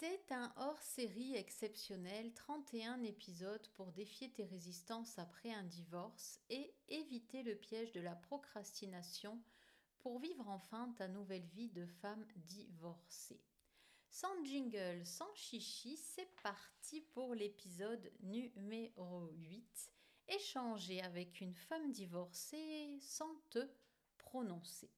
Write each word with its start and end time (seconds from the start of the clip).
C'est 0.00 0.32
un 0.32 0.50
hors-série 0.56 1.34
exceptionnel, 1.34 2.32
31 2.32 3.02
épisodes 3.02 3.68
pour 3.74 3.92
défier 3.92 4.30
tes 4.30 4.46
résistances 4.46 5.18
après 5.18 5.52
un 5.52 5.64
divorce 5.64 6.40
et 6.48 6.74
éviter 6.88 7.42
le 7.42 7.54
piège 7.54 7.92
de 7.92 8.00
la 8.00 8.14
procrastination 8.14 9.38
pour 9.98 10.18
vivre 10.18 10.48
enfin 10.48 10.94
ta 10.96 11.06
nouvelle 11.06 11.44
vie 11.48 11.68
de 11.68 11.84
femme 11.84 12.24
divorcée. 12.36 13.42
Sans 14.08 14.42
jingle, 14.42 15.04
sans 15.04 15.34
chichi, 15.34 15.98
c'est 15.98 16.34
parti 16.42 17.02
pour 17.02 17.34
l'épisode 17.34 18.10
numéro 18.20 19.26
8. 19.32 19.92
Échanger 20.28 21.02
avec 21.02 21.42
une 21.42 21.54
femme 21.54 21.92
divorcée 21.92 22.98
sans 23.02 23.34
te 23.50 23.68
prononcer. 24.16 24.90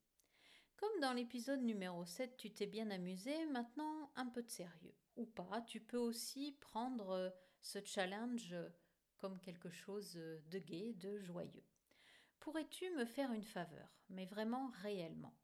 Comme 0.77 1.01
dans 1.01 1.13
l'épisode 1.13 1.63
numéro 1.63 2.05
7, 2.05 2.37
tu 2.37 2.53
t'es 2.53 2.67
bien 2.67 2.91
amusé, 2.91 3.47
maintenant 3.47 4.11
un 4.17 4.27
peu 4.27 4.43
de 4.43 4.51
sérieux. 4.51 4.95
Ou 5.17 5.27
pas, 5.27 5.63
tu 5.63 5.81
peux 5.81 5.99
aussi 5.99 6.53
prendre 6.61 7.11
euh, 7.11 7.31
ce 7.61 7.79
challenge 7.85 8.55
comme 9.19 9.39
quelque 9.41 9.71
chose 9.71 10.15
de 10.15 10.59
gai, 10.59 10.95
de 10.95 11.19
joyeux. 11.21 11.65
Pourrais-tu 12.41 12.91
me 12.91 13.05
faire 13.05 13.33
une 13.33 13.45
faveur, 13.45 13.89
mais 14.11 14.27
vraiment 14.27 14.73
réellement? 14.83 15.35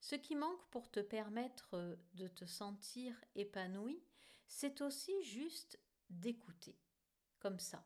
Ce 0.00 0.16
qui 0.16 0.34
manque 0.34 0.68
pour 0.70 0.90
te 0.90 1.00
permettre 1.00 1.74
euh, 1.74 1.96
de 2.14 2.28
te 2.28 2.44
sentir 2.44 3.14
épanoui, 3.34 4.02
c'est 4.46 4.80
aussi 4.80 5.12
juste 5.22 5.78
d'écouter, 6.10 6.76
comme 7.38 7.58
ça. 7.58 7.84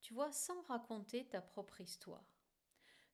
Tu 0.00 0.14
vois, 0.14 0.32
sans 0.32 0.60
raconter 0.62 1.26
ta 1.26 1.42
propre 1.42 1.80
histoire. 1.80 2.37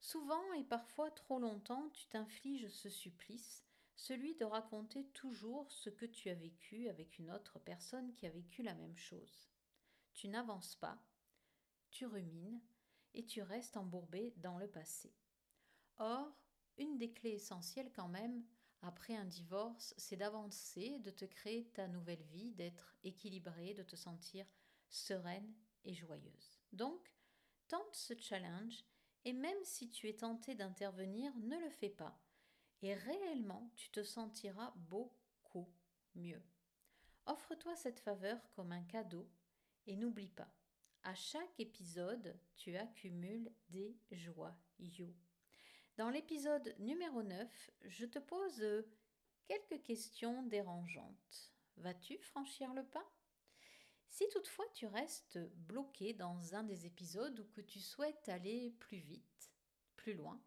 Souvent 0.05 0.53
et 0.53 0.65
parfois 0.65 1.11
trop 1.11 1.39
longtemps, 1.39 1.89
tu 1.95 2.07
t'infliges 2.09 2.69
ce 2.69 2.91
supplice, 2.91 3.65
celui 3.97 4.35
de 4.35 4.45
raconter 4.45 5.07
toujours 5.15 5.73
ce 5.73 5.89
que 5.89 6.05
tu 6.05 6.29
as 6.29 6.35
vécu 6.35 6.91
avec 6.91 7.19
une 7.19 7.31
autre 7.31 7.59
personne 7.59 8.13
qui 8.13 8.27
a 8.27 8.31
vécu 8.31 8.63
la 8.63 8.75
même 8.75 8.99
chose. 8.99 9.49
Tu 10.13 10.29
n'avances 10.29 10.77
pas, 10.77 11.03
tu 11.91 12.05
rumines 12.05 12.61
et 13.15 13.25
tu 13.25 13.41
restes 13.41 13.79
embourbé 13.79 14.35
dans 14.37 14.59
le 14.59 14.69
passé. 14.69 15.17
Or, 15.97 16.37
une 16.77 16.99
des 16.99 17.11
clés 17.11 17.37
essentielles 17.37 17.91
quand 17.91 18.09
même, 18.09 18.45
après 18.83 19.17
un 19.17 19.25
divorce, 19.25 19.95
c'est 19.97 20.19
d'avancer, 20.19 20.99
de 20.99 21.13
te 21.13 21.25
créer 21.25 21.65
ta 21.71 21.89
nouvelle 21.89 22.25
vie, 22.25 22.53
d'être 22.53 22.95
équilibrée, 23.05 23.73
de 23.73 23.83
te 23.83 23.97
sentir 23.97 24.45
sereine 24.91 25.55
et 25.83 25.95
joyeuse. 25.95 26.61
Donc, 26.73 27.17
tente 27.69 27.97
ce 27.97 28.13
challenge 28.19 28.85
et 29.25 29.33
même 29.33 29.63
si 29.65 29.89
tu 29.89 30.09
es 30.09 30.17
tenté 30.17 30.55
d'intervenir, 30.55 31.33
ne 31.37 31.59
le 31.59 31.71
fais 31.71 31.91
pas. 31.91 32.19
Et 32.83 32.95
réellement, 32.95 33.71
tu 33.77 33.91
te 33.91 34.03
sentiras 34.03 34.73
beaucoup 34.77 35.69
mieux. 36.15 36.43
Offre-toi 37.27 37.75
cette 37.77 38.01
faveur 38.01 38.39
comme 38.53 38.73
un 38.73 38.83
cadeau 38.83 39.27
et 39.87 39.97
n'oublie 39.97 40.29
pas, 40.29 40.53
à 41.03 41.15
chaque 41.15 41.61
épisode, 41.61 42.35
tu 42.57 42.77
accumules 42.77 43.51
des 43.69 43.97
joyaux. 44.11 45.15
Dans 45.97 46.11
l'épisode 46.11 46.75
numéro 46.79 47.23
9, 47.23 47.71
je 47.83 48.07
te 48.07 48.19
pose 48.19 48.85
quelques 49.47 49.83
questions 49.83 50.43
dérangeantes. 50.45 51.53
Vas-tu 51.77 52.19
franchir 52.19 52.73
le 52.73 52.85
pas? 52.85 53.07
Si 54.15 54.29
toutefois 54.29 54.67
tu 54.75 54.87
restes 54.87 55.41
bloqué 55.67 56.15
dans 56.15 56.55
un 56.55 56.63
des 56.63 56.87
épisodes 56.87 57.41
ou 57.41 57.45
que 57.47 57.61
tu 57.61 57.81
souhaites 57.81 58.29
aller 58.29 58.71
plus 58.79 58.99
vite, 58.99 59.51
plus 59.97 60.15
loin, 60.15 60.41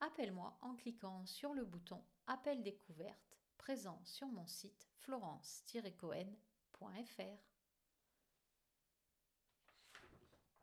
appelle-moi 0.00 0.58
en 0.62 0.74
cliquant 0.74 1.24
sur 1.24 1.54
le 1.54 1.64
bouton 1.64 2.02
Appel 2.26 2.64
découverte 2.64 3.38
présent 3.56 4.02
sur 4.04 4.26
mon 4.26 4.48
site 4.48 4.88
florence-cohen.fr. 4.98 7.53